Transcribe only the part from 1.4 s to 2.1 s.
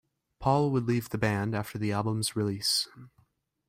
after the